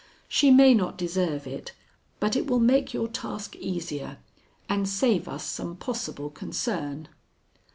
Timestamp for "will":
2.47-2.57